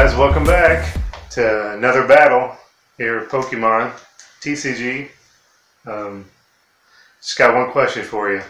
[0.00, 0.96] guys, welcome back
[1.28, 2.56] to another battle
[2.98, 3.90] here at Pokemon
[4.40, 5.08] TCG.
[5.86, 6.24] Um,
[7.20, 8.40] just got one question for you.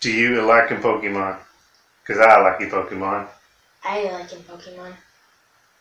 [0.00, 1.38] Do you like in Pokemon?
[2.02, 3.26] Because I like in Pokemon,
[3.82, 4.92] I like in Pokemon.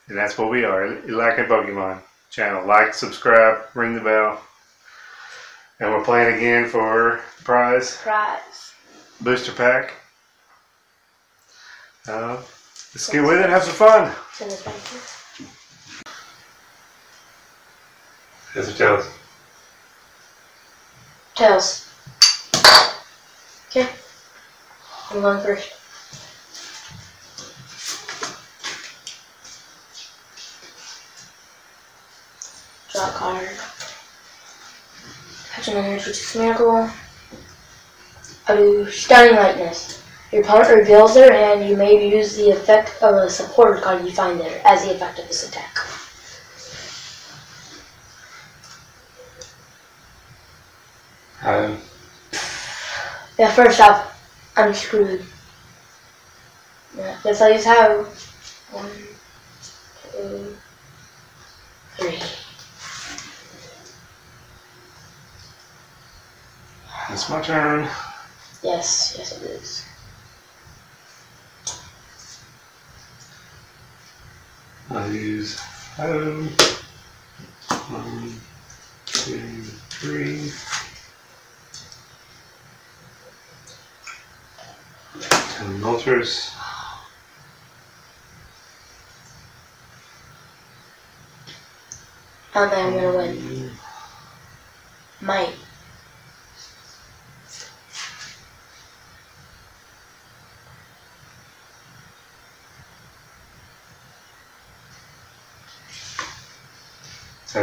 [0.07, 0.88] and that's what we are.
[1.05, 2.65] You like in Pokemon channel.
[2.65, 4.42] Like, subscribe, ring the bell.
[5.82, 8.71] And we're playing again for prize Prize.
[9.20, 9.96] booster pack.
[12.07, 12.38] Uh,
[12.96, 14.15] let's get with it and have some fun.
[14.39, 15.48] Send this back here.
[18.54, 19.06] Here's the tails.
[21.36, 21.93] Tails.
[23.68, 23.89] Okay.
[25.11, 25.74] I'm going first.
[32.94, 33.50] Draw a card.
[35.52, 36.89] Catch an energy to miracle.
[38.47, 40.02] I do oh, stunning lightness.
[40.31, 41.67] Your opponent reveals their hand.
[41.67, 45.17] You may use the effect of a supporter card you find there as the effect
[45.19, 45.75] of this attack.
[51.41, 51.81] Um,
[53.39, 54.13] Yeah, first off,
[54.55, 55.25] I'm screwed.
[56.95, 58.05] Yeah, I'll use Hau.
[58.72, 58.91] One,
[60.11, 60.57] two,
[61.97, 62.19] three.
[67.11, 67.89] it's my turn.
[68.61, 69.88] Yes, yes it is.
[74.89, 75.59] Use
[75.97, 76.49] home.
[77.89, 78.33] One,
[79.05, 80.51] two, three.
[85.21, 85.81] Ten.
[92.55, 93.71] I don't I'm gonna win.
[95.21, 95.53] Might.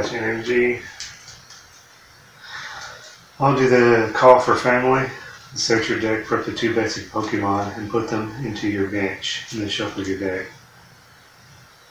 [0.05, 0.81] Energy.
[3.41, 5.09] I'll do the call for family.
[5.55, 9.47] Search your deck for up to two basic Pokemon and put them into your bench,
[9.51, 10.47] and then shuffle your deck.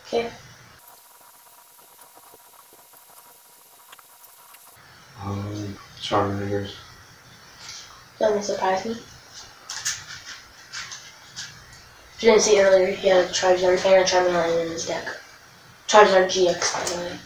[0.08, 0.30] Okay.
[5.24, 6.74] Um, Charmanders.
[8.20, 8.92] Doesn't surprise me.
[8.92, 9.04] If
[12.24, 15.08] you didn't see earlier, he had a Charizard and a Charmeleon in his deck.
[15.88, 17.20] Charizard GX, by the way.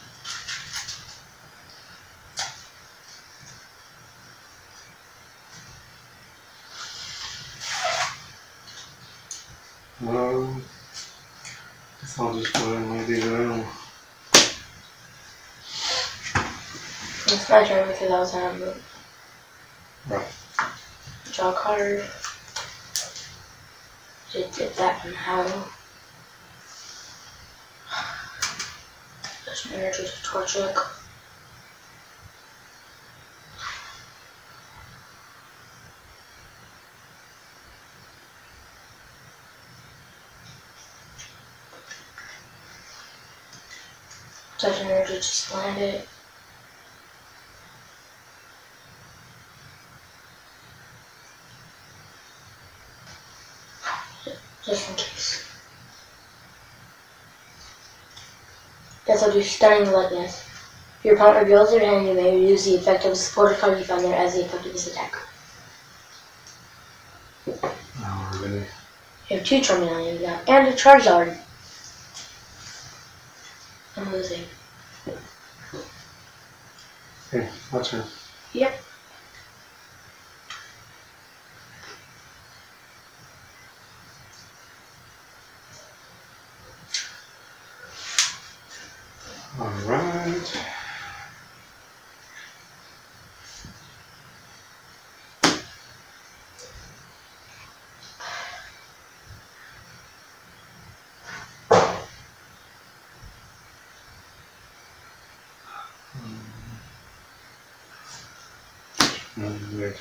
[10.02, 10.12] Guess
[12.18, 13.66] I'll just go ahead and lay these down.
[17.26, 18.82] It's my turn because I was on a move.
[20.08, 20.26] Right.
[21.34, 22.06] Draw a card.
[24.32, 25.44] Just did that one how.
[29.46, 30.99] Just my energy to Torchic.
[44.60, 46.08] Touch energy, just land it.
[54.70, 55.46] just in case.
[59.06, 60.46] Guess I'll do stunning lightness.
[61.00, 63.80] If your opponent reveals their hand, you may use the effect of a supporter card
[63.80, 65.16] you find there as the effect of this attack.
[67.48, 68.66] Oh, really?
[69.30, 71.38] You have two Charmeleons now, and a Charizard.
[74.10, 74.44] I'm losing.
[77.32, 78.04] Okay, my turn.
[78.54, 78.84] Yep.
[89.60, 90.66] Alright.
[109.80, 109.96] Too.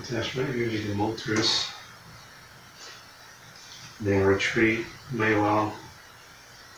[0.00, 1.70] Attachment, usually the Moltres.
[4.00, 5.72] Then retreat, Maywell.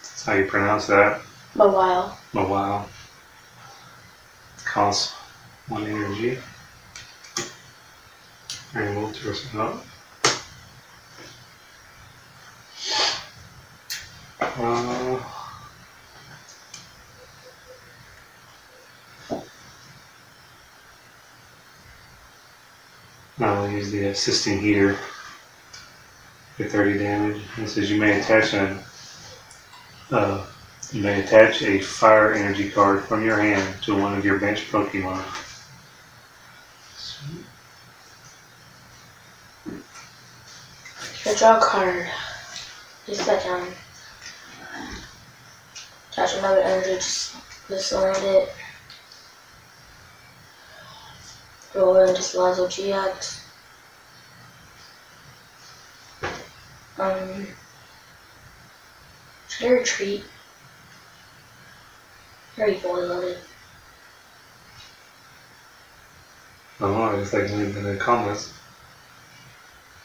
[0.02, 1.22] That's how you pronounce that.
[1.58, 2.19] A while.
[2.34, 2.87] Mawile.
[4.67, 5.14] Costs
[5.69, 6.38] one energy.
[8.75, 9.82] And Moltres up.
[14.56, 15.44] Uh,
[23.40, 24.94] I'll use the assisting heater
[26.56, 27.42] for 30 damage.
[27.58, 28.78] It says you may attach an
[30.10, 30.46] uh,
[30.92, 34.70] you may attach a fire energy card from your hand to one of your bench
[34.70, 35.25] Pokemon.
[41.36, 42.06] Draw a card.
[43.06, 43.66] Just that down.
[46.12, 47.36] Attach another energy, just,
[47.69, 48.52] just land it.
[51.74, 53.40] Salazzle GX.
[56.98, 57.48] Um,
[59.48, 60.24] should I retreat?
[62.56, 63.38] Very fully loaded.
[66.78, 68.52] I don't know, I just like in the comments.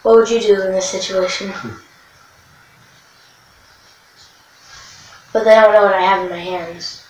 [0.02, 1.52] What would you do in this situation?
[5.34, 7.06] but they don't know what I have in my hands.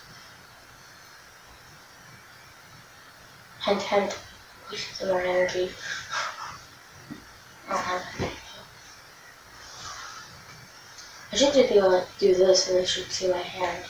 [3.62, 4.18] Hint, hint.
[4.76, 5.70] Some more energy.
[7.70, 8.32] I don't.
[11.32, 13.86] I should be able to do this and they should see my hand.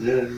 [0.00, 0.28] Yeah,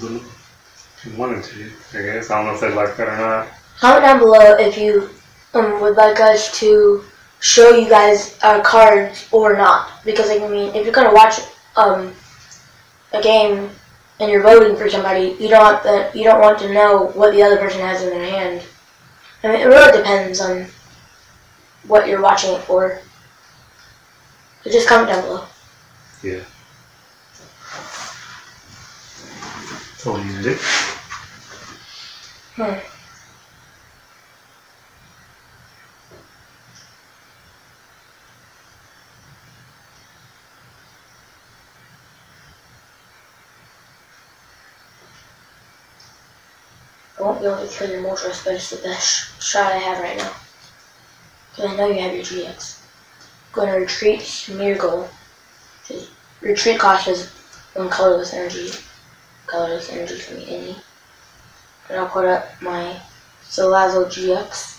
[0.00, 2.30] you wanted to, I guess.
[2.30, 3.48] I don't know if they'd like that or not.
[3.78, 5.10] Comment down below if you
[5.54, 7.04] um, would like us to
[7.40, 10.04] show you guys our cards or not.
[10.04, 11.40] Because I mean, if you're gonna watch
[11.76, 12.14] um,
[13.12, 13.70] a game
[14.20, 17.32] and you're voting for somebody, you don't want the you don't want to know what
[17.32, 18.62] the other person has in their hand.
[19.42, 20.66] I mean, it really depends on
[21.86, 23.00] what you're watching it for.
[24.62, 25.44] So just comment down below.
[26.22, 26.44] Yeah.
[29.90, 30.54] That's all you do.
[32.56, 32.99] Hmm.
[47.20, 50.02] I won't be able to kill your Moltres, but it's the best shot I have
[50.02, 50.32] right now.
[51.50, 52.80] Because I know you have your GX.
[52.80, 55.06] I'm Going to retreat Smeargle.
[56.40, 57.28] Retreat cost is
[57.74, 58.70] one colorless energy.
[59.46, 60.76] Colorless energy from any.
[61.90, 62.98] And I'll put up my
[63.44, 64.78] Salazzle GX.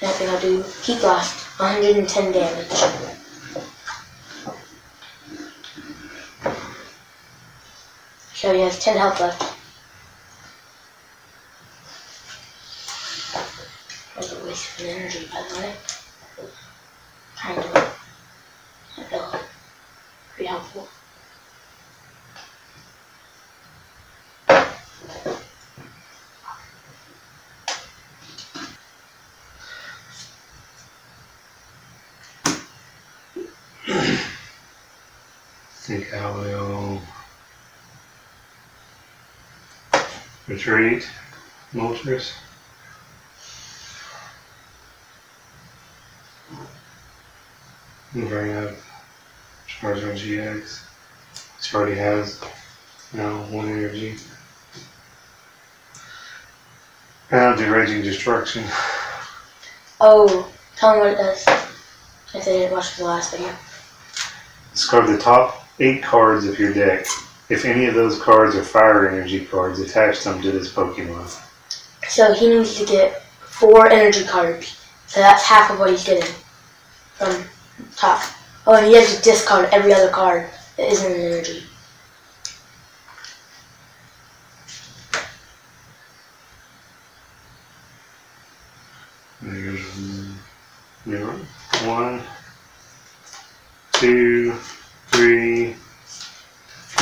[0.00, 3.21] And I think I'll do Heat Blast, 110 damage.
[8.42, 9.40] So he has 10 health left.
[14.16, 15.74] That's a waste of energy, by the way.
[17.36, 17.76] Kind of.
[18.98, 19.40] I
[20.34, 20.88] pretty helpful.
[35.82, 36.61] think I will
[40.52, 41.08] retreat
[41.72, 42.32] Moltres.
[48.12, 48.74] And bring up
[49.66, 50.82] Charizard GX,
[51.56, 52.44] which already has
[53.14, 54.16] now one energy.
[57.30, 58.64] And I'll do Raging Destruction.
[59.98, 61.46] Oh, tell me what it does.
[62.34, 63.54] If they didn't watch the last video.
[64.72, 67.06] Discard the top eight cards of your deck.
[67.52, 71.38] If any of those cards are fire energy cards, attach them to this Pokemon.
[72.08, 74.80] So he needs to get four energy cards.
[75.06, 76.34] So that's half of what he's getting
[77.16, 77.44] from
[77.94, 78.22] top.
[78.66, 81.62] Oh, and he has to discard every other card that isn't an energy.
[89.42, 89.84] There's
[91.04, 91.46] one,
[91.84, 92.22] one,
[93.92, 94.54] two,
[95.08, 95.76] three,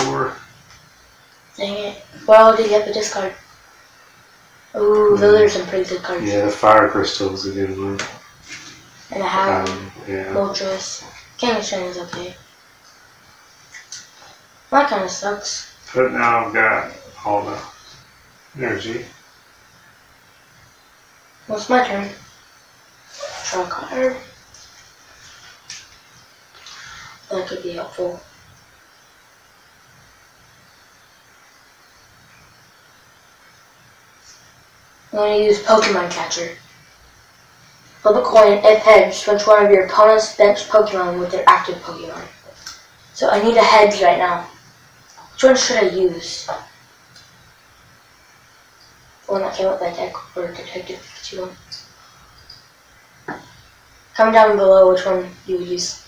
[0.05, 0.35] four.
[1.57, 1.95] Dang
[2.37, 3.33] all did you have to discard?
[4.77, 6.25] Ooh, those are some pretty good cards.
[6.25, 7.99] Yeah, the fire crystal is a good one.
[9.11, 10.33] And I have Um, yeah.
[10.33, 11.05] Moltres.
[11.39, 12.37] King Strain is okay.
[14.71, 15.75] That kind of sucks.
[15.95, 16.93] But now I've got
[17.25, 17.59] all the
[18.57, 19.05] energy.
[21.49, 22.09] Well, it's my turn.
[23.51, 24.17] Draw a card.
[27.31, 28.21] That could be helpful.
[35.13, 36.57] I'm going to use Pokemon Catcher.
[38.01, 41.77] Flip a coin, if heads, switch one of your opponent's bench Pokemon with their active
[41.77, 42.25] Pokemon.
[43.13, 44.49] So I need a heads right now.
[45.35, 46.47] Which one should I use?
[49.27, 51.57] The one that came with my deck or Detective Pikachu one?
[54.15, 56.07] Comment down below which one you would use.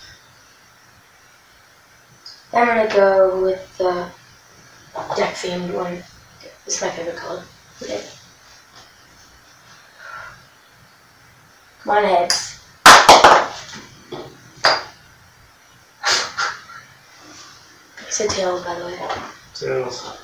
[2.53, 4.09] I'm gonna go with the
[5.15, 6.03] deck themed one.
[6.65, 7.43] Is my favorite color.
[7.81, 8.03] Okay.
[11.83, 12.63] Come on, heads.
[17.97, 18.97] I said tails, by the way.
[19.53, 20.17] Tails.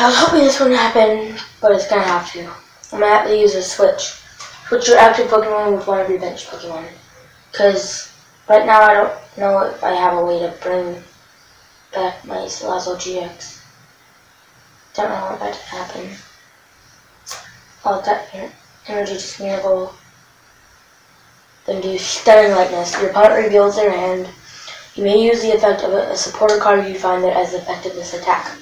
[0.00, 2.50] I was hoping this wouldn't happen, but it's gonna have to.
[2.92, 4.20] I'm gonna have to use a switch.
[4.66, 6.88] Switch your active Pokemon with one of your bench Pokemon.
[7.52, 8.12] Because
[8.48, 11.04] right now I don't know if I have a way to bring
[11.92, 13.57] back my Salazzle GX.
[14.98, 16.10] Don't know if that to happen.
[17.84, 18.50] Oh, that en-
[18.88, 19.94] energy just enable.
[21.66, 23.00] Then do Stunning Lightness.
[23.00, 24.28] Your opponent reveals their hand.
[24.96, 28.14] You may use the effect of a, a supporter card you find that as this
[28.14, 28.58] attack.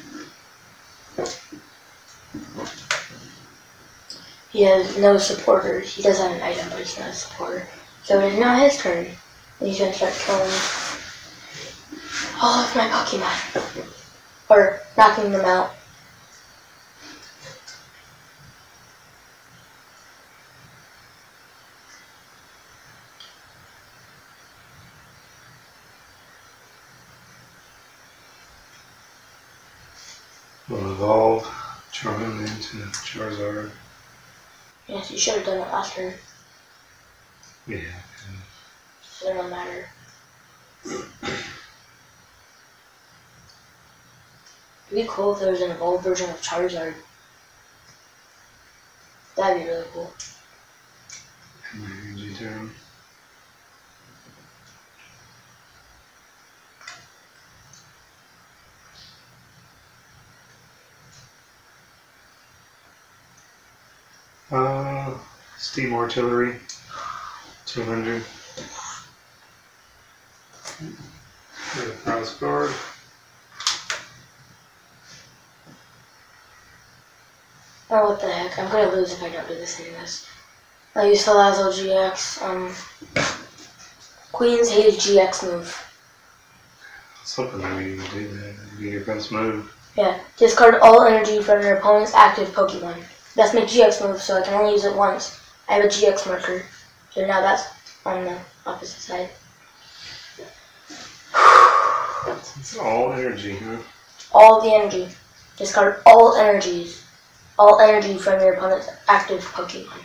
[4.52, 5.95] He has no supporters.
[5.95, 7.66] He does have an item, but he's not a supporter.
[8.02, 9.07] So it is now his turn.
[9.59, 10.52] He's gonna start killing
[12.43, 13.90] all of my Pokemon.
[14.50, 15.73] Or knocking them out.
[31.16, 31.44] Evolve
[31.92, 33.70] Charmander into Charizard.
[34.87, 36.12] Yes, you should have done it last turn.
[37.66, 37.78] Yeah.
[39.00, 39.88] So it don't matter.
[40.85, 41.06] It'd
[44.92, 46.96] be cool if there was an evolved version of Charizard.
[49.37, 50.12] That'd be really cool.
[51.73, 52.70] And my energy turn.
[64.49, 65.12] Uh,
[65.76, 66.56] Steam Artillery,
[67.66, 68.25] 200.
[71.75, 72.71] Get a prize card.
[77.90, 78.59] Oh, what the heck.
[78.59, 80.26] I'm gonna lose if I don't do this anyways.
[80.95, 82.40] I use Salazzle GX.
[82.40, 82.73] Um,
[84.33, 85.78] Queen's Haze GX move.
[87.37, 88.54] I was that we would do that.
[88.78, 89.71] Be your best move.
[89.95, 93.04] Yeah, discard all energy from your opponent's active Pokemon.
[93.35, 95.38] That's my GX move, so I can only use it once.
[95.68, 96.62] I have a GX marker,
[97.11, 97.64] so now that's
[98.04, 99.30] on the opposite side.
[102.58, 103.78] It's all energy, huh?
[104.32, 105.08] All the energy.
[105.56, 107.04] Discard all energies.
[107.58, 110.00] All energy from your opponent's active Pokemon.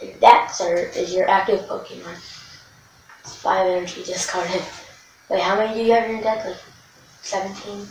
[0.00, 2.16] And that, sir, is your active Pokemon.
[3.20, 4.62] It's five energy discarded.
[5.28, 6.44] Wait, how many do you have in your deck?
[6.44, 6.56] Like
[7.22, 7.86] 17?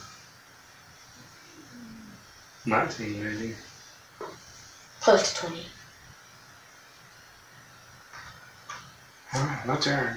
[2.65, 3.55] 19, maybe.
[5.01, 5.61] Close to 20.
[9.35, 10.15] Alright, my turn.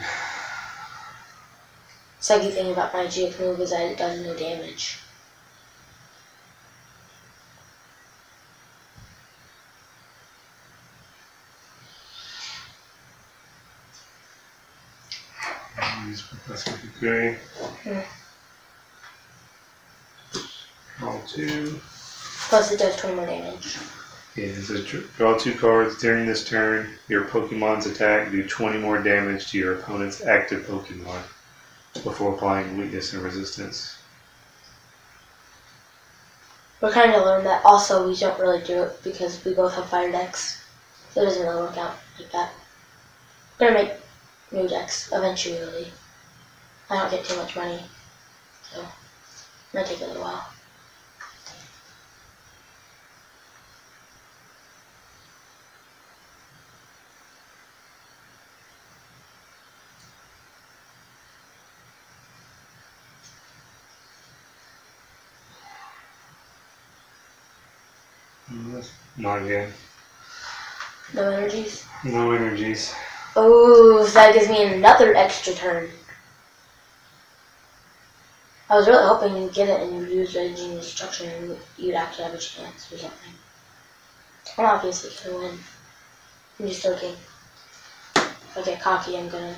[2.21, 4.99] Second thing about my GX move is that it does no damage.
[16.07, 17.37] Use Professor Kukui.
[17.83, 18.01] Hmm.
[21.01, 21.81] Draw two.
[22.49, 23.79] Plus it does 20 more damage.
[24.39, 26.97] Says dr- draw two cards during this turn.
[27.09, 31.23] Your Pokemon's attack do 20 more damage to your opponent's active Pokemon
[32.05, 33.99] before applying weakness and resistance.
[36.81, 39.89] We're kind of learned that also we don't really do it because we both have
[39.89, 40.63] fire decks.
[41.11, 42.53] So it doesn't really work out like that.
[43.59, 43.93] We're gonna make
[44.53, 45.93] new decks eventually.
[46.89, 47.83] I don't get too much money.
[48.73, 48.87] So it
[49.75, 50.47] might take a little while.
[69.19, 69.73] Not again.
[71.13, 71.85] No energies.
[72.05, 72.95] No energies.
[73.35, 75.91] Oh, so that gives me another extra turn.
[78.71, 82.25] I was really hoping you'd get it and you'd use Raging Destruction and you'd actually
[82.25, 83.33] have a chance or something.
[84.57, 85.59] I'm obviously gonna win.
[86.61, 87.15] I'm just joking.
[88.17, 89.57] If I get cocky, I'm gonna.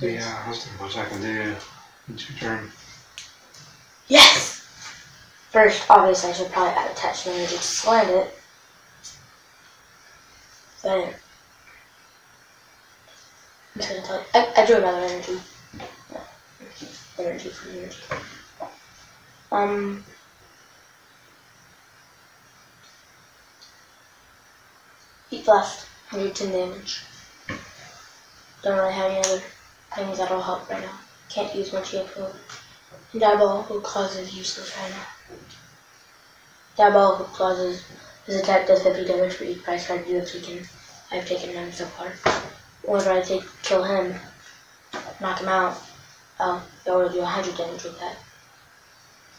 [0.00, 1.54] Yeah, there's not much I can do.
[2.12, 2.70] It's your turn.
[4.08, 4.66] Yes!
[5.50, 8.41] First, obviously, I should probably add attachment energy to slant it.
[10.84, 11.14] I'm
[13.76, 14.24] just gonna tell.
[14.34, 15.38] I, I drew another energy.
[17.18, 17.98] Energy for energy.
[19.50, 20.04] Um.
[25.30, 25.86] Eat left.
[26.10, 27.00] 110 damage.
[28.62, 29.42] Don't really have any other
[29.94, 30.98] things that'll help right now.
[31.30, 32.62] Can't use much move.
[33.18, 35.36] Diabolical Claws is useless right now.
[36.76, 37.84] Diabolical Claws is
[38.32, 40.66] his attack does 50 damage for each prize card you have taken.
[41.10, 42.12] I've taken him so far.
[42.82, 44.14] Whenever I take kill him,
[45.20, 45.78] knock him out,
[46.38, 48.16] be able to do 100 damage with that.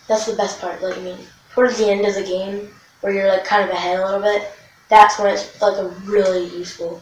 [0.07, 0.81] That's the best part.
[0.83, 1.17] Like I mean,
[1.51, 2.69] towards the end of the game,
[3.01, 4.51] where you're like kind of ahead a little bit,
[4.89, 7.01] that's when it's like a really useful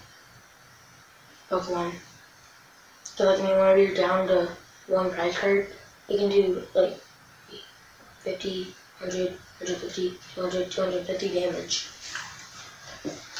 [1.50, 1.91] Pokemon.
[3.03, 4.50] So like I mean, whenever you're down to
[4.88, 5.67] one prize card,
[6.07, 6.98] you can do like
[8.19, 11.88] 50, 100, 150, 200, 250 damage.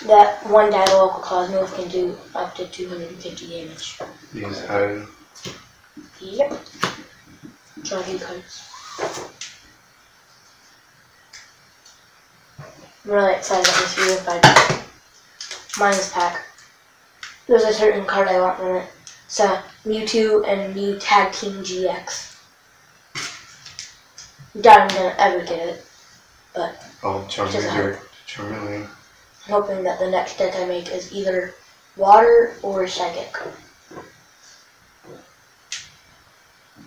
[0.08, 4.00] That one Diabolical move can do up to 250 damage.
[4.34, 5.04] Use hide.
[6.20, 6.62] Yep.
[7.84, 8.68] Few cards.
[13.04, 14.44] I'm really excited about this Unified
[15.78, 16.46] Minds pack.
[17.48, 18.88] There's a certain card I want from it.
[19.26, 22.31] It's a Mewtwo and Mew Tag Team GX.
[24.60, 25.86] Doubt I'm gonna ever get it,
[26.54, 27.56] but Oh, Just.
[28.28, 28.84] Charmeleon.
[28.84, 31.56] I'm hoping that the next deck I make is either
[31.96, 33.34] water or psychic.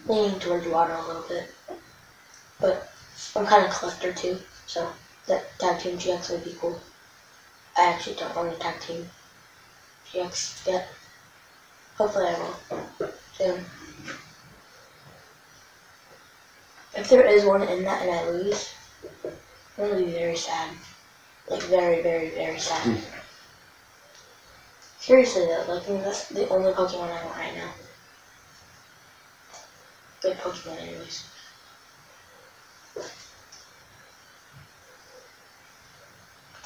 [0.07, 1.55] Leaning towards water a little bit.
[2.61, 2.93] But
[3.35, 4.93] I'm kind of collector too, so
[5.27, 6.79] that tag team GX would be cool.
[7.77, 9.09] I actually don't own a tag team
[10.13, 10.89] GX yet.
[11.97, 13.65] Hopefully I will soon.
[17.05, 18.73] If there is one in that and I lose,
[19.77, 20.71] I'm gonna be very sad.
[21.51, 22.81] Like very, very, very sad.
[22.81, 22.97] Hmm.
[25.01, 27.71] Seriously though, like I mean, that's the only Pokemon I want right now.
[30.23, 31.25] Good Pokemon anyways.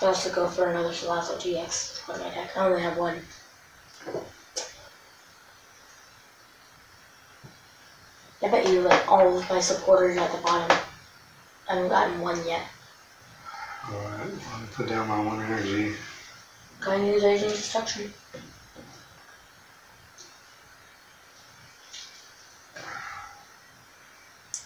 [0.01, 2.57] I also go for another Salazzle GX in my deck.
[2.57, 3.21] I only have one.
[8.49, 10.75] I bet you like all of my supporters at the bottom.
[11.69, 12.63] I haven't gotten one yet.
[13.93, 14.21] Alright,
[14.55, 15.95] I'll put down my one energy.
[16.81, 18.11] Go and use Raging Destruction.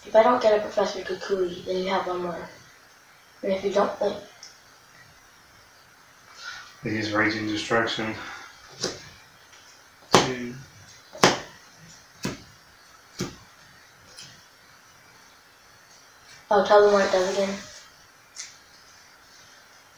[0.05, 2.49] If I don't get a Professor Kukui, then you have one more.
[3.43, 4.15] And if you don't, then...
[6.85, 8.15] I use Raging Destruction.
[16.53, 17.55] I'll tell them what it does again.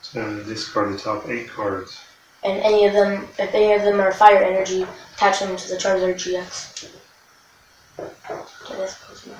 [0.02, 2.00] So discard the top eight cards.
[2.44, 5.76] And any of them, if any of them are fire energy, attach them to the
[5.76, 6.91] Charizard GX.
[7.98, 9.36] To this Pokemon.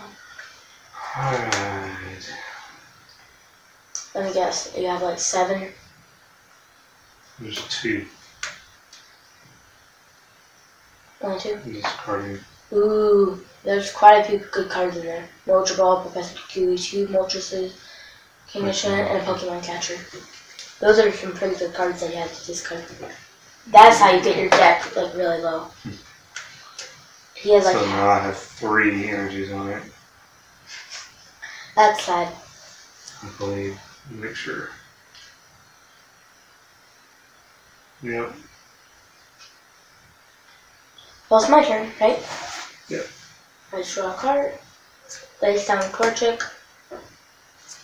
[1.18, 2.34] Alright.
[4.14, 5.70] Let me guess, you have like seven.
[7.40, 8.06] There's two.
[11.22, 11.60] Only two?
[11.66, 12.40] Discarding.
[12.74, 15.28] Ooh, there's quite a few good cards in there.
[15.46, 17.74] Moltres Ball, Professor Kukui, two Moltres,
[18.52, 19.98] Condition, and a Pokemon Catcher.
[20.80, 22.84] Those are some pretty good cards that you have to discard.
[23.68, 25.68] That's how you get your deck like really low.
[27.36, 29.84] He has like so now I have three energies on it,
[31.76, 32.34] that's sad.
[33.22, 33.80] I believe.
[34.10, 34.70] Make sure.
[38.02, 38.34] Yep.
[41.30, 42.20] Well, it's my turn, right?
[42.88, 43.08] Yep.
[43.76, 44.58] I draw a card,
[45.40, 46.42] place down Torchic,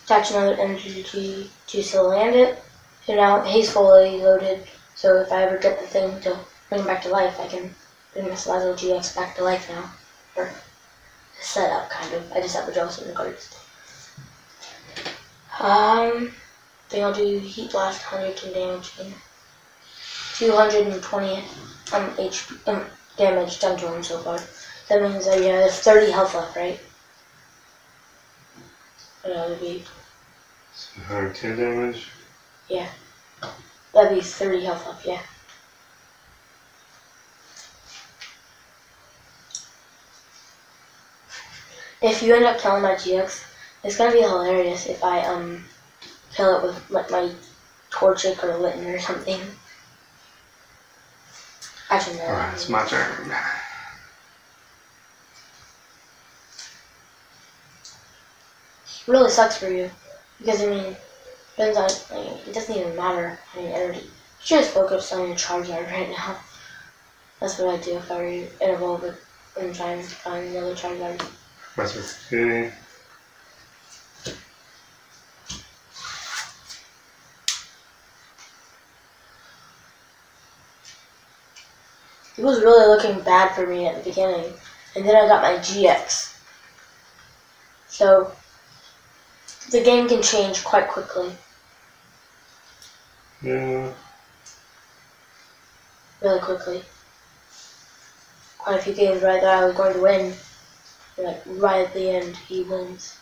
[0.04, 2.58] attach another energy to, still land it.
[3.04, 6.38] So now he's fully loaded, so if I ever get the thing to
[6.70, 7.74] bring him back to life, I can
[8.14, 9.90] bring Salazzle GX back to life now.
[10.34, 10.50] Or
[11.40, 12.32] set up, kind of.
[12.32, 13.54] I just have to draw some cards.
[15.60, 16.32] Um,
[16.88, 19.12] then I'll do Heat Blast, 110 damage, and
[20.36, 21.42] 220 um,
[22.16, 22.86] HP, um,
[23.18, 24.40] damage done to him so far.
[24.92, 26.78] That means that he has 30 health left, right?
[29.24, 29.84] That would be,
[30.74, 32.08] So 110 damage.
[32.68, 32.86] Yeah.
[33.94, 35.22] That'd be 30 health left, yeah.
[42.02, 43.44] If you end up killing my GX,
[43.84, 45.64] it's gonna be hilarious if I, um,
[46.34, 47.30] kill it with, like, my
[47.90, 49.40] Torchic or Litten or something.
[51.88, 52.24] Actually, no.
[52.24, 53.34] Alright, it's my turn.
[59.06, 59.90] Really sucks for you
[60.38, 60.96] because I mean,
[61.56, 64.00] depends on like, it doesn't even matter how many energy.
[64.00, 64.10] You
[64.40, 66.36] should just focus on your Charizard right now.
[67.40, 69.18] That's what I'd do if I were you in a world with
[69.60, 71.18] and trying to find another Charizard.
[71.74, 72.72] Professor Kukui.
[82.38, 84.52] It was really looking bad for me at the beginning,
[84.96, 86.34] and then I got my GX.
[87.88, 88.32] So
[89.72, 91.32] the game can change quite quickly,
[93.40, 93.92] Yeah.
[96.20, 96.84] really quickly.
[98.58, 100.34] Quite a few games right there I was going to win.
[101.18, 103.16] Like right at the end he wins.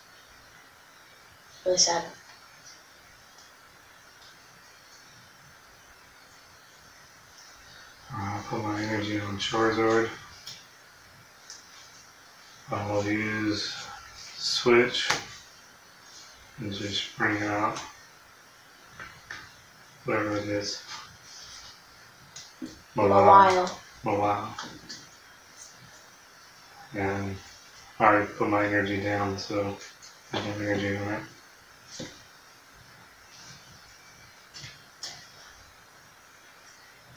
[1.49, 2.05] It's really sad.
[8.13, 10.09] Uh, I'll put my energy on Charizard.
[12.71, 13.75] I will use
[14.37, 15.09] Switch
[16.61, 17.81] and just bring it out
[20.05, 20.83] whatever it is.
[22.95, 24.57] For a while.
[26.95, 27.37] And
[27.99, 29.77] I already put my energy down, so
[30.33, 31.23] there's no energy on it.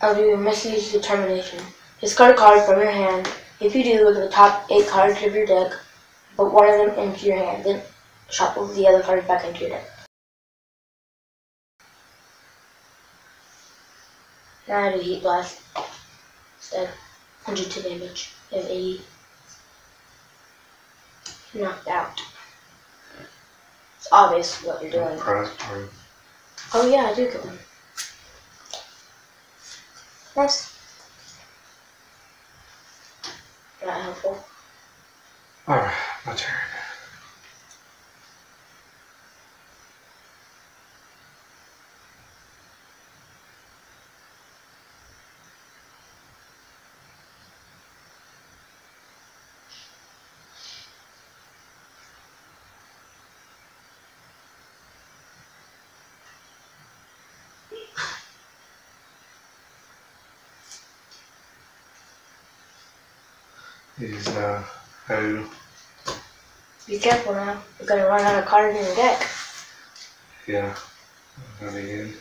[0.02, 1.60] I'll do Misty's Determination.
[2.02, 3.30] Discard a card from your hand.
[3.62, 5.72] If you do, look at the top eight cards of your deck,
[6.36, 7.82] put one of them into your hand, then
[8.34, 9.86] shuffle the other cards back into your deck.
[14.68, 15.62] Now I do Heat Blast.
[16.58, 16.90] Instead,
[17.46, 18.32] 102 damage.
[18.52, 19.02] You have 80.
[21.56, 22.22] Knocked out.
[23.98, 25.20] It's obvious what you're doing.
[26.74, 27.60] Oh yeah, I do get one.
[30.36, 30.76] Nice.
[33.86, 34.44] Not helpful.
[35.68, 35.94] Alright,
[36.26, 36.73] my turn.
[64.00, 64.64] Is uh
[65.08, 65.46] who
[66.88, 67.62] Be careful now.
[67.80, 69.28] You're gonna run out of cards in the deck.
[70.48, 70.76] yeah.
[71.60, 72.14] That'll be good.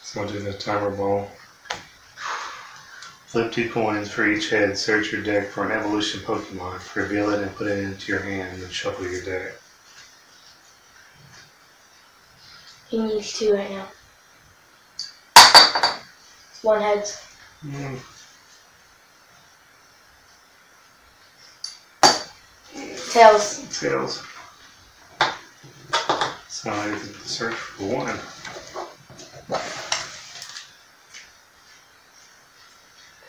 [0.00, 1.28] So I'll do the timer ball.
[3.26, 4.76] Flip two coins for each head.
[4.76, 6.94] Search your deck for an evolution Pokemon.
[6.94, 9.54] Reveal it and put it into your hand and shuffle your deck.
[12.88, 13.88] He needs two right now.
[16.60, 17.26] One heads.
[17.66, 17.98] Mm.
[23.12, 23.78] Tails.
[23.78, 24.22] Tails.
[26.48, 28.18] So I search for one.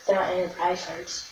[0.07, 1.29] They're not enterprise cards.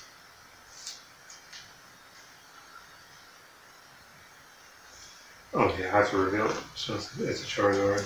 [5.54, 6.58] Oh yeah, I have to reveal it.
[6.76, 8.04] So it's, it's a Charizard.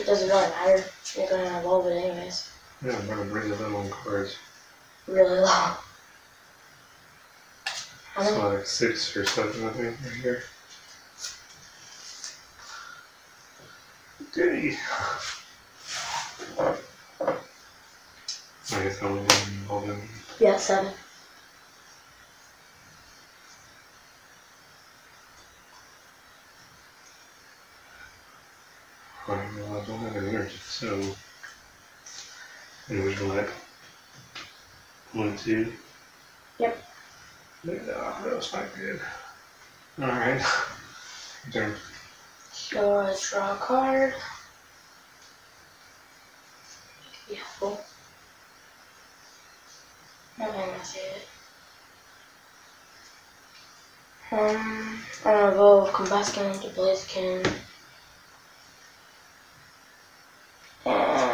[0.00, 0.84] It doesn't really matter.
[1.14, 2.50] You're gonna evolve it anyways.
[2.82, 4.38] Yeah, I'm gonna bring the little cards.
[5.06, 5.74] Really low.
[8.20, 8.42] It's many?
[8.42, 10.42] like six or seven, I think, right here.
[14.36, 14.76] Okay.
[18.70, 20.02] I guess I would involve them.
[20.40, 20.92] Yeah, seven.
[29.28, 31.00] Well, I don't have any energy, so.
[32.90, 33.48] Anyways, what?
[35.12, 35.72] One, two?
[36.58, 36.87] Yep.
[37.64, 37.74] No,
[38.24, 39.00] that's not good.
[40.00, 40.42] Alright.
[41.52, 41.74] Turn.
[42.52, 44.14] So I draw a card.
[47.28, 47.80] Be helpful.
[50.40, 51.28] I'm gonna say it.
[54.30, 57.44] Um, I'm gonna evolve Combusken into Blaziken
[60.86, 61.28] uh,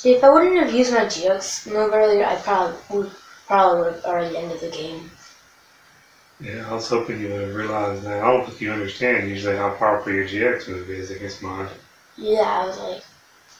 [0.00, 3.10] See, if I wouldn't have used my GX move earlier, I probably would
[3.46, 5.10] probably would have already ended the game.
[6.40, 8.22] Yeah, I was hoping you would have realized that.
[8.24, 11.68] I don't think you understand usually how powerful your GX move is against mine.
[12.16, 13.02] Yeah, I was like,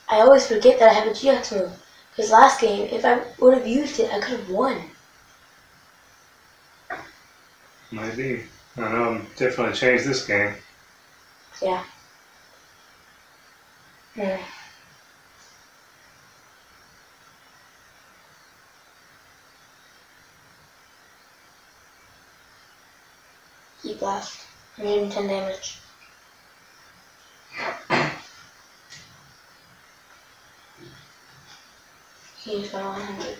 [0.09, 1.73] I always forget that I have a GX move.
[2.11, 4.81] Because last game, if I would have used it, I could have won.
[7.93, 8.45] Maybe.
[8.79, 10.55] I know I'm definitely changed this game.
[11.61, 11.85] Yeah.
[14.15, 14.60] Hmm.
[24.21, 24.47] Blast.
[24.77, 25.79] 110 damage.
[32.43, 33.37] He's got 100.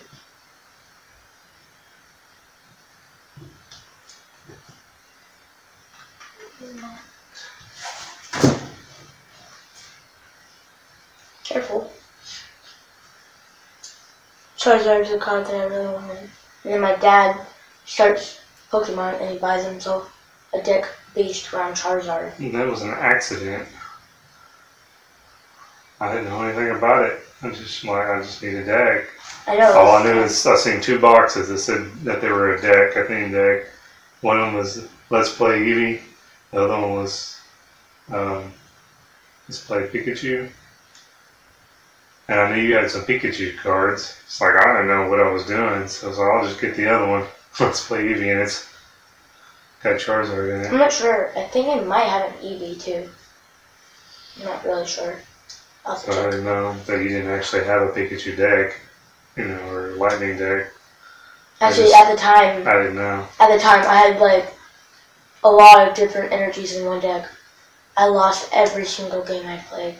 [11.43, 11.91] Careful.
[14.57, 16.17] Charizard's a card that I really wanted.
[16.63, 17.39] And then my dad
[17.85, 18.39] starts
[18.71, 20.11] Pokemon and he buys himself
[20.53, 20.85] a deck
[21.15, 22.35] based around Charizard.
[22.51, 23.67] That was an accident.
[25.99, 27.19] I didn't know anything about it.
[27.43, 29.07] I just like I just need a deck.
[29.47, 29.73] I know.
[29.73, 32.95] All I knew is I seen two boxes that said that they were a deck,
[32.95, 33.67] a theme deck.
[34.21, 36.01] One of them was Let's Play Eevee.
[36.51, 37.39] The other one was
[38.11, 38.51] um,
[39.47, 40.49] Let's Play Pikachu.
[42.27, 44.17] And I knew you had some Pikachu cards.
[44.25, 46.87] It's like I didn't know what I was doing, so, so I'll just get the
[46.87, 47.25] other one.
[47.59, 48.70] Let's Play Eevee, and it's
[49.83, 51.31] got Charizard in I'm not sure.
[51.37, 53.09] I think I might have an Eevee too.
[54.39, 55.19] I'm not really sure.
[55.85, 56.25] I'll So I check.
[56.31, 58.79] didn't know that you didn't actually have a Pikachu deck,
[59.35, 60.67] you know, or a Lightning deck.
[61.59, 63.27] Actually, just- at the time, I didn't know.
[63.39, 64.53] at the time, I had like
[65.43, 67.27] a lot of different energies in one deck.
[67.97, 69.99] I lost every single game I played.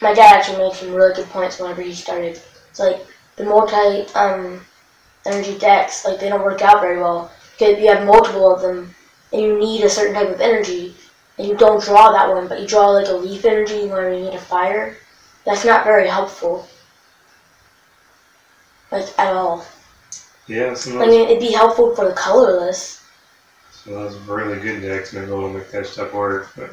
[0.00, 2.40] My dad actually made some really good points whenever he started.
[2.70, 3.04] It's like
[3.36, 4.64] the multi um,
[5.26, 8.94] energy decks, like they don't work out very well because you have multiple of them,
[9.32, 10.94] and you need a certain type of energy,
[11.36, 14.24] and you don't draw that one, but you draw like a leaf energy whenever you
[14.24, 14.96] need a fire.
[15.44, 16.68] That's not very helpful.
[18.92, 19.66] Like at all.
[20.46, 23.02] Yeah, I mean, it'd be helpful for the colorless.
[23.70, 26.50] some of those really good decks maybe will make that stuff work.
[26.56, 26.70] But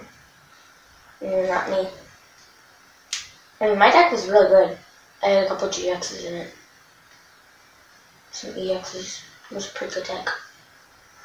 [1.22, 1.88] Mm, not me.
[3.62, 4.78] I mean, my deck was really good.
[5.24, 6.54] I had a couple GXs in it.
[8.32, 9.24] Some EXs.
[9.50, 10.28] It was a pretty good deck.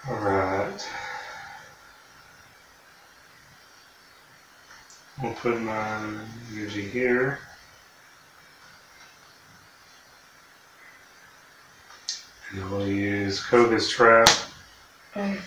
[0.08, 0.88] Alright.
[5.22, 5.98] We'll put my
[6.52, 7.38] energy here.
[12.52, 14.28] And we'll use Koga's Trap.
[15.14, 15.36] Mm.
[15.36, 15.40] It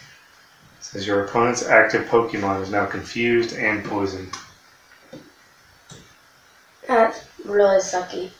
[0.79, 4.33] says your opponent's active Pokemon is now confused and poisoned.
[6.87, 8.31] That's really sucky.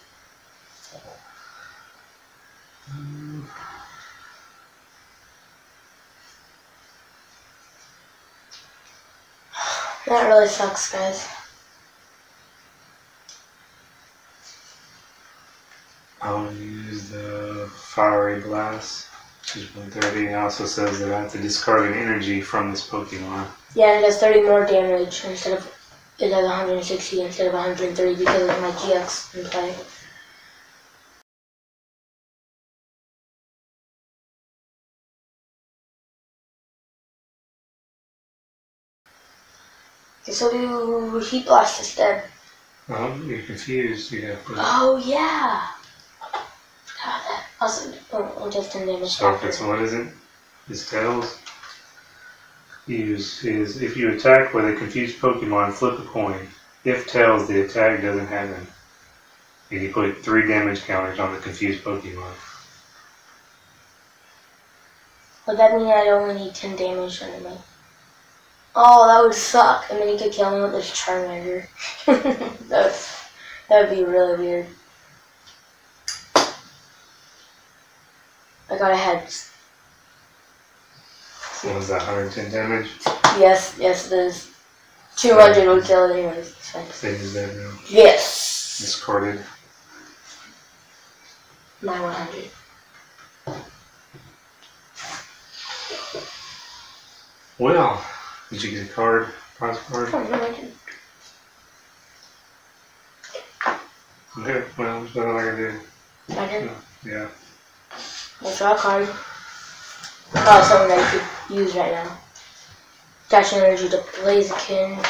[10.13, 11.28] That really sucks, guys.
[16.21, 19.08] I'll use the Fiery Blast,
[19.41, 20.28] which is 130.
[20.28, 23.47] It also says that I have to discard an energy from this Pokemon.
[23.73, 25.65] Yeah, it does 30 more damage instead of.
[26.19, 29.76] It does 160 instead of 130 because of my GX in play.
[40.24, 42.24] Okay, so do Heat Blast instead.
[42.90, 44.12] Oh, you're confused.
[44.12, 44.38] You.
[44.56, 45.68] Oh, yeah!
[47.04, 47.46] That.
[47.60, 49.10] Also, oh, just 10 damage.
[49.10, 50.08] So if it's what is it?
[50.68, 51.40] His tails.
[52.88, 56.48] Use his if you attack with a confused Pokemon, flip a coin.
[56.84, 58.68] If tails, the attack doesn't happen.
[59.72, 62.34] And you put three damage counters on the confused Pokemon.
[65.48, 67.58] Would that mean I'd only need 10 damage under me?
[68.76, 69.86] Oh, that would suck.
[69.90, 71.68] And then you could kill me with this Charmander.
[72.06, 72.96] that, would,
[73.70, 74.68] that would be really weird.
[78.70, 79.24] I got a head.
[81.62, 82.00] What was that?
[82.00, 82.90] 110 damage.
[83.40, 84.50] Yes, yes, it is.
[85.16, 86.50] 200 would kill it anyways.
[86.50, 86.86] It's fine.
[86.88, 87.72] Same as that now.
[87.88, 88.80] Yes!
[88.80, 89.40] Discarded.
[91.82, 92.50] My 100.
[97.60, 98.04] Well,
[98.54, 99.28] did you get a card?
[99.58, 100.13] Prize card?
[100.13, 100.74] No, I didn't.
[104.38, 105.80] Okay, well, there's nothing I can do.
[106.39, 106.72] I didn't.
[107.06, 107.28] Yeah.
[108.42, 109.10] I draw a card.
[110.36, 112.18] Oh, something that you could use right now.
[113.30, 115.04] Dash energy to Blaziken.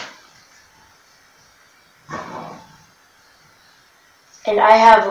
[4.46, 5.06] And I have,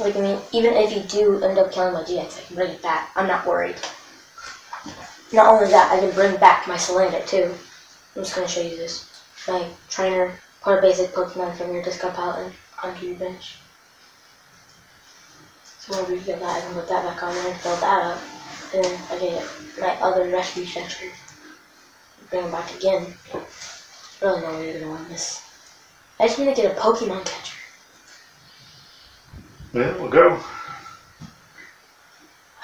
[0.00, 2.70] like, I mean, even if you do end up killing my GX, I can bring
[2.70, 3.10] it back.
[3.14, 3.76] I'm not worried.
[5.32, 7.54] Not only that, I can bring back my Salandit too.
[8.14, 9.10] I'm just gonna show you this.
[9.48, 13.58] My trainer, put a basic Pokemon from your discard pile and onto your bench.
[15.80, 18.04] So whenever you get that, I can put that back on there and fill that
[18.04, 18.20] up.
[18.74, 19.46] And then I get
[19.80, 21.06] my other rescue catcher.
[22.30, 23.14] Bring him back again.
[24.20, 25.42] Really no way you're gonna win this.
[26.18, 27.58] I just need to get a Pokemon catcher.
[29.72, 30.40] Yeah, we'll go.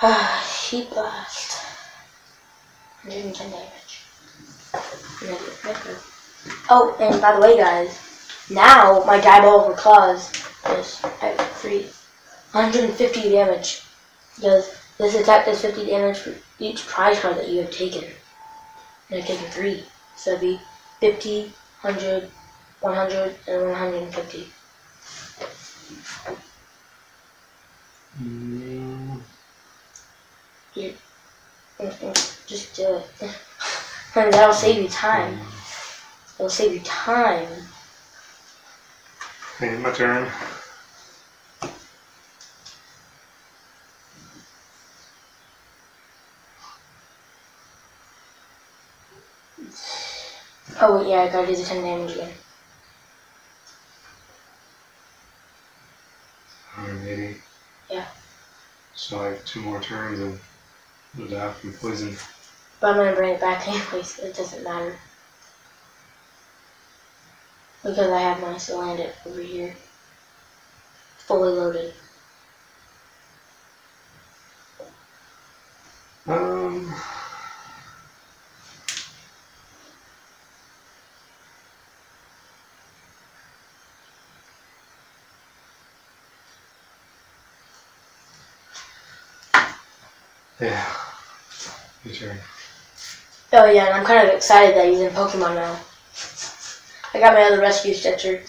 [0.00, 1.51] Ah, heat blast.
[3.04, 4.04] 110 damage.
[5.22, 5.96] Negative Micro.
[6.70, 7.98] Oh, and by the way, guys,
[8.50, 10.30] now my Diabolical Claws
[10.78, 11.86] is at three.
[12.52, 13.82] 150 damage.
[14.40, 18.04] Does this attack does 50 damage for each prize card that you have taken.
[19.10, 19.84] And I've taken three.
[20.16, 20.60] So it'd be
[21.00, 22.30] 50, 100,
[22.80, 24.48] 100, and 150.
[28.22, 29.20] Mm,
[31.82, 33.30] Mm-mm, Just do it.
[34.14, 35.40] And that'll save you time.
[36.34, 37.48] It'll save you time.
[39.56, 40.30] Okay, my turn.
[50.78, 52.32] Oh wait, yeah, I gotta do the 10 damage again.
[56.74, 57.40] 180.
[57.88, 58.04] Yeah.
[58.94, 62.14] So I have two more turns and die from poison.
[62.82, 64.98] But I'm gonna bring it back anyways, it doesn't matter.
[67.84, 69.76] Because I have my still land it over here.
[71.18, 71.94] Fully loaded.
[76.26, 76.92] Um.
[90.60, 90.96] Yeah.
[92.04, 92.38] Your turn.
[93.54, 95.78] Oh yeah, and I'm kind of excited that he's in Pokemon now.
[97.12, 98.42] I got my other rescue stretcher.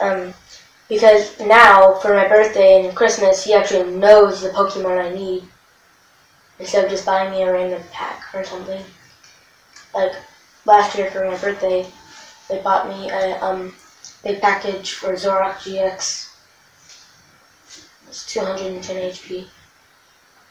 [0.00, 0.32] Um,
[0.88, 5.44] because now for my birthday and Christmas, he actually knows the Pokemon I need
[6.58, 8.82] instead of just buying me a random pack or something.
[9.94, 10.12] Like
[10.64, 11.86] last year for my birthday,
[12.48, 13.74] they bought me a um
[14.24, 16.30] big package for Zoroark GX.
[18.08, 19.46] It's 210 HP.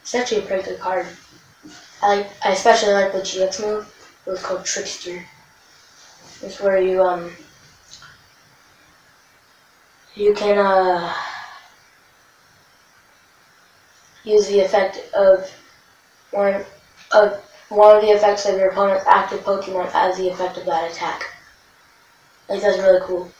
[0.01, 1.07] It's actually a pretty good card.
[2.01, 3.87] I like, I especially like the GX move.
[4.25, 5.23] It was called Trickster.
[6.41, 7.31] It's where you um
[10.15, 11.13] you can uh
[14.23, 15.49] use the effect of
[16.31, 16.63] one
[17.11, 20.91] of one of the effects of your opponent's active Pokemon as the effect of that
[20.91, 21.23] attack.
[22.49, 23.31] Like that's really cool.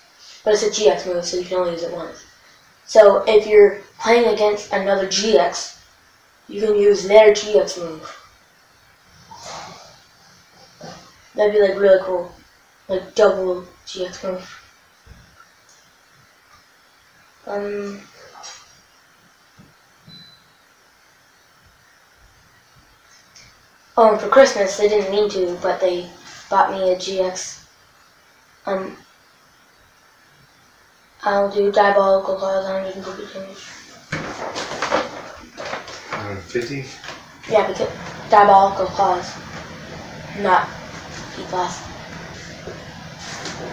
[0.43, 2.24] But it's a GX move, so you can only use it once.
[2.86, 5.80] So if you're playing against another GX,
[6.47, 8.21] you can use their GX move.
[11.36, 12.32] That'd be like really cool.
[12.88, 14.62] Like double GX move.
[17.48, 18.02] Um
[23.98, 26.10] Oh, and for Christmas they didn't mean to, but they
[26.50, 27.63] bought me a GX.
[28.65, 28.98] Um
[31.24, 33.63] I'll do diabolical claws 150 damage.
[36.10, 36.86] 150.
[37.50, 37.89] Yeah, because
[38.30, 39.32] diabolical claws.
[40.39, 40.67] Not
[41.42, 41.80] P class.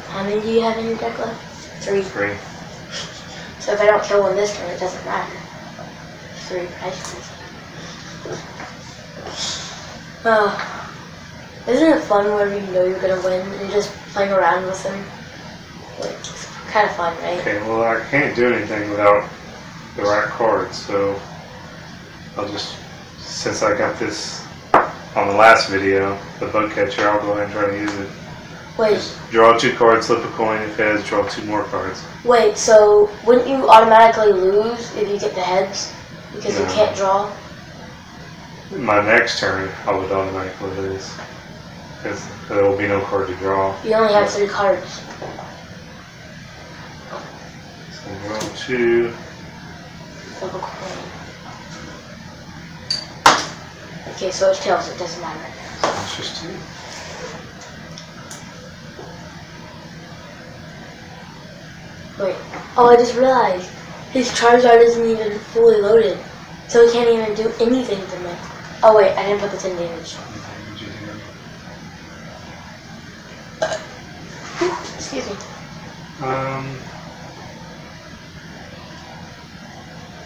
[0.08, 1.84] How many do you have in your deck left?
[1.84, 2.02] Three.
[2.02, 2.34] Three.
[3.60, 5.36] So if I don't kill one this turn, it doesn't matter.
[6.48, 7.30] Three prizes.
[10.24, 10.74] Oh.
[11.68, 14.82] Isn't it fun where you know you're gonna win and you're just playing around with
[14.82, 15.04] them?
[16.00, 17.38] Like, it's kind of fun, right?
[17.40, 19.28] Okay, well, I can't do anything without
[19.96, 21.20] the right card, so
[22.36, 22.78] I'll just,
[23.18, 24.47] since I got this
[25.16, 28.08] on the last video, the bug catcher, I'll go ahead and try to use it.
[28.78, 32.04] Wait, Draw two cards, flip a coin, if heads, draw two more cards.
[32.24, 35.92] wait, so wouldn't you automatically lose if you get the heads?
[36.32, 37.32] Because you can't draw?
[38.76, 41.12] My next turn, I would automatically lose.
[41.96, 43.74] Because there will be no card to draw.
[43.82, 45.02] You only have three cards.
[47.90, 49.10] So draw two.
[49.10, 51.07] Flip a coin.
[54.18, 55.38] Okay, so it's tails, it doesn't matter.
[55.80, 56.48] That's just two.
[62.20, 62.34] Wait.
[62.76, 63.70] Oh, I just realized
[64.10, 66.18] his Charizard isn't even fully loaded,
[66.66, 68.34] so he can't even do anything to me.
[68.82, 70.16] Oh wait, I didn't put the 10 damage.
[74.96, 75.36] Excuse me.
[76.26, 76.76] Um.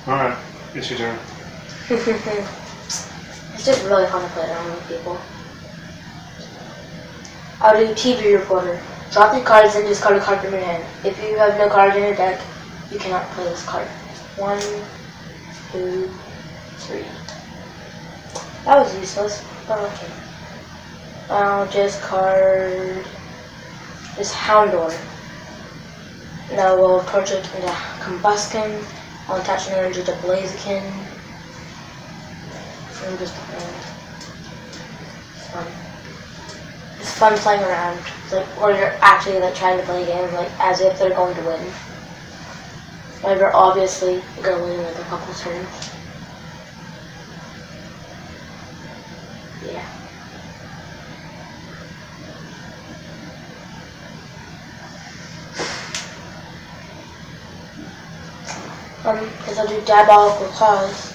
[0.08, 0.38] Alright,
[0.74, 1.18] it's your turn.
[3.62, 5.16] it's just really fun to play around with people.
[7.60, 8.82] I'll do TV reporter.
[9.12, 10.84] Drop your cards and discard a card from your hand.
[11.04, 12.40] If you have no cards in your deck,
[12.90, 13.86] you cannot play this card.
[14.36, 14.60] One,
[15.70, 16.10] two,
[16.78, 17.04] three.
[18.64, 19.44] That was useless.
[19.68, 20.12] Oh, okay.
[21.30, 23.06] I'll just card
[24.16, 24.90] this Houndour.
[26.50, 27.68] Now we'll approach it into
[28.00, 28.84] Combusken.
[29.28, 31.11] I'll attach an energy to Blaziken.
[33.04, 33.74] I'm just playing.
[35.34, 35.66] It's fun.
[37.00, 37.98] It's fun playing around.
[38.30, 41.34] Like where you're actually like trying to play a game like as if they're going
[41.34, 41.72] to win.
[43.22, 45.90] But you're obviously gonna win in like a couple turns.
[49.66, 49.84] Yeah.
[59.04, 61.11] Um, because I'll do Diabolical Claws,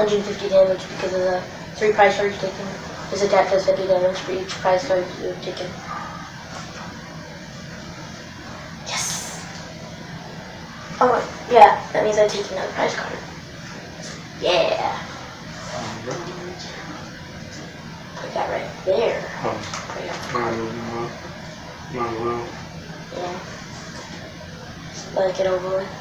[0.00, 1.42] 150 damage because of the
[1.76, 2.66] three prize cards taken.
[3.10, 5.66] His attack does 50 damage for each prize card you have taken.
[8.88, 9.44] Yes!
[11.02, 13.18] Oh, wait, yeah, that means I take another prize card.
[14.40, 14.96] Yeah!
[18.16, 19.22] Put that right there.
[19.44, 19.52] Oh,
[20.32, 21.10] might as well.
[21.92, 22.48] Might as well.
[23.18, 23.38] Yeah.
[25.14, 25.99] Let it get over with.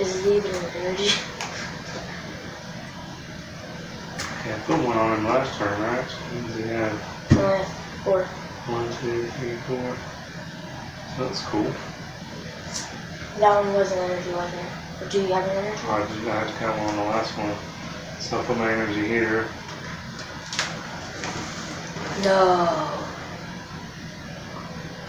[0.00, 1.10] Is it even an energy?
[4.46, 6.02] Yeah, I put one on him last turn, right?
[6.02, 6.96] What he have?
[7.36, 9.94] Uh, or One, two, three, four.
[11.18, 11.70] That's cool.
[13.40, 15.02] that one was an energy, wasn't it?
[15.02, 15.82] Or do you have an energy?
[15.86, 17.54] I just I had to count one on the last one.
[18.20, 19.50] So I'll put my energy here.
[22.24, 23.04] No.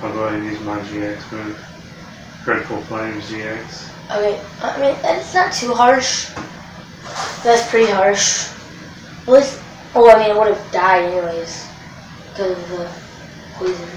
[0.02, 1.58] I'll go ahead and use my GX move.
[2.44, 3.91] Critical Flames GX.
[4.12, 6.30] Okay, I mean, it's not too harsh.
[7.44, 8.50] That's pretty harsh.
[9.22, 9.62] At least,
[9.96, 11.66] well, I mean, I would have died anyways.
[12.30, 12.92] Because of the
[13.56, 13.90] poison.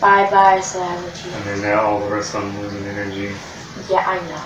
[0.00, 1.24] Bye bye, Savage.
[1.34, 3.34] And then now all the rest of them losing energy.
[3.90, 4.44] Yeah, I know.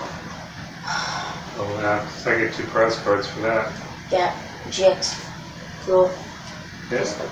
[1.63, 3.71] Oh, yeah, I get two prize cards for that.
[4.11, 4.35] Yeah,
[4.69, 5.23] GX.
[5.85, 6.11] Cool.
[6.89, 7.27] Yes, Just go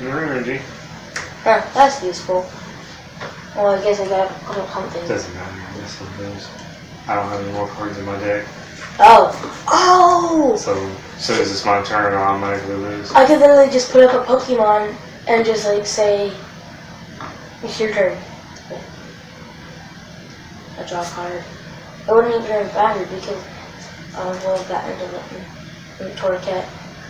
[0.00, 0.60] to- more energy.
[1.42, 2.48] Huh, that's useful.
[3.56, 5.06] Well, I guess I got a little something.
[5.06, 5.80] Doesn't matter.
[5.80, 6.48] This one goes.
[7.06, 8.46] I don't have any more cards in my deck.
[8.98, 9.64] Oh!
[9.68, 10.56] Oh!
[10.56, 10.74] So,
[11.18, 13.12] soon as it's my turn, or I'll automatically lose.
[13.12, 14.96] I could literally just put up a Pokemon
[15.28, 16.32] and just like say,
[17.62, 18.18] it's your turn.
[20.78, 21.44] I draw a card.
[22.08, 23.44] I wouldn't even have battered because
[24.16, 26.66] I don't know if that ended up in, in Torracat.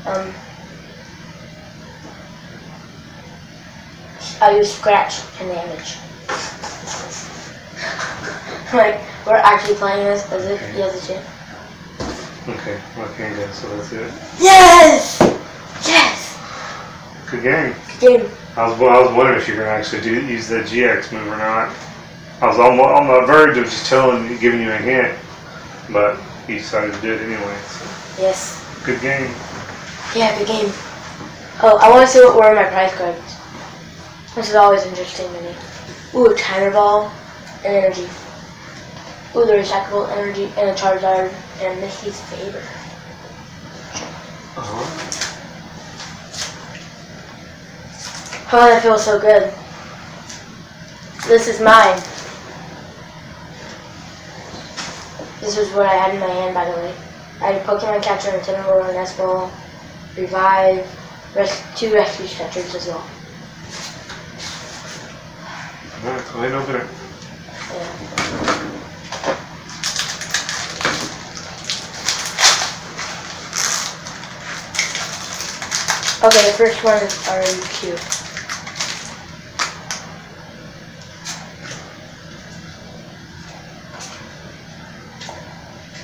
[0.06, 0.34] Um,
[4.42, 5.96] I use scratch and damage.
[8.74, 11.26] like, we're actually playing this as if he has a chance.
[12.46, 12.78] Okay,
[13.16, 14.12] can't go, so that's it.
[14.38, 15.18] Yes!
[15.86, 16.38] Yes!
[17.30, 17.74] Good game.
[18.00, 18.30] Good game.
[18.56, 21.38] I was, I was wondering if you're gonna actually do use the GX move or
[21.38, 21.74] not.
[22.40, 25.18] I was on, on the verge of just telling you, giving you a hint,
[25.90, 27.56] but you decided to do it anyway.
[27.66, 28.84] So, Yes.
[28.84, 29.30] good game.
[30.14, 30.70] Yeah, good game.
[31.62, 33.18] Oh, I want to see what were in my prize cards.
[34.34, 35.54] This is always interesting to me.
[36.14, 37.12] Ooh, a timer ball
[37.64, 38.08] and energy.
[39.36, 42.62] Ooh, the recyclable energy and a Charizard and Misty's favor.
[44.56, 45.20] Uh-huh.
[48.52, 49.52] Oh, that feels so good.
[51.26, 51.96] This is mine.
[55.40, 56.94] This is what I had in my hand, by the way.
[57.40, 59.50] I had a Pokemon catcher, a Tentacruel, an S-Ball,
[60.16, 60.86] Revive,
[61.34, 63.04] res- two rescue stretchers as well.
[76.22, 78.00] Okay, the first one is already cute.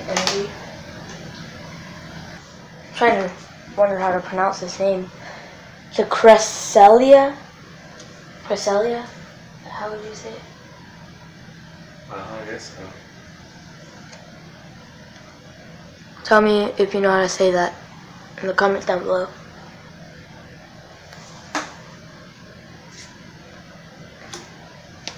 [0.08, 0.46] I'm
[2.96, 3.34] trying to
[3.76, 5.10] wonder how to pronounce this name.
[5.94, 7.36] The Cresselia?
[8.44, 9.06] Cresselia?
[9.80, 10.40] How would you say it?
[12.10, 12.82] Well, I guess so.
[16.22, 17.72] Tell me if you know how to say that
[18.42, 19.26] in the comments down below.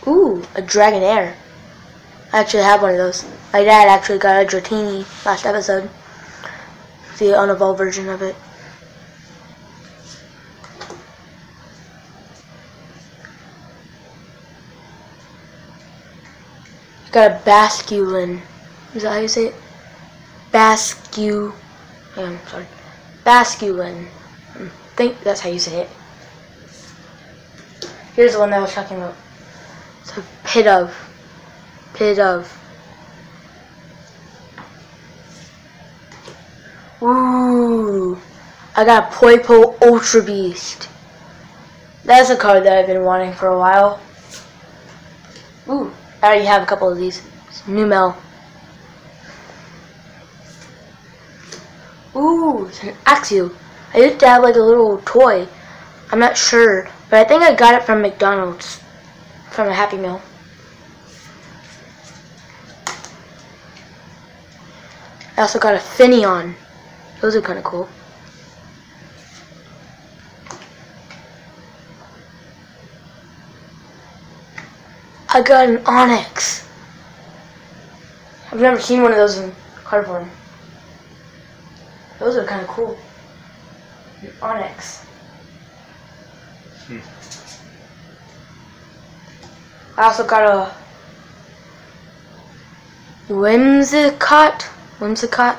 [0.07, 1.35] Ooh, a Dragonair.
[2.33, 3.25] I actually have one of those.
[3.53, 5.91] My dad actually got a Dratini last episode.
[7.19, 8.37] The unevolved version of it.
[17.13, 18.41] Got a Basculin.
[18.95, 19.55] Is that how you say it?
[20.51, 21.53] Bascu.
[22.17, 22.67] i'm sorry.
[23.25, 24.07] Basculin.
[24.55, 25.91] I hmm, think that's how you say it.
[28.17, 29.15] Here's the one that I was talking about.
[30.01, 30.95] It's a pit of.
[31.93, 32.51] Pit of.
[37.03, 38.19] Ooh.
[38.75, 40.89] I got a Poipole Ultra Beast.
[42.05, 44.01] That's a card that I've been wanting for a while.
[45.69, 45.93] Ooh.
[46.23, 47.21] I already have a couple of these.
[47.49, 48.17] It's Numel.
[52.15, 53.53] Ooh, it's an Axew.
[53.93, 55.49] I used to have like a little toy.
[56.13, 58.81] I'm not sure, but I think I got it from McDonald's.
[59.51, 60.23] From a Happy Meal.
[65.37, 66.55] I also got a Finneon.
[67.21, 67.89] Those are kind of cool.
[75.35, 76.69] I got an Onix.
[78.53, 79.51] I've never seen one of those in
[79.83, 80.31] card form.
[82.19, 82.99] Those are kind of cool.
[84.21, 85.05] An Onix.
[86.87, 86.99] Hmm.
[89.99, 90.75] I also got a
[93.33, 94.63] Whimsicott.
[94.99, 95.57] Whimsicott.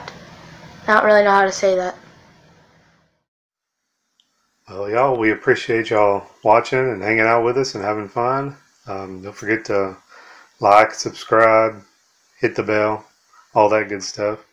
[0.87, 1.95] I don't really know how to say that.
[4.69, 8.55] Well, y'all, we appreciate y'all watching and hanging out with us and having fun.
[8.87, 9.97] Um, don't forget to
[10.59, 11.83] like, subscribe,
[12.39, 13.05] hit the bell,
[13.55, 14.45] all that good stuff.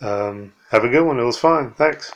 [0.00, 1.18] Um, have a good one.
[1.18, 1.72] It was fun.
[1.74, 2.12] Thanks.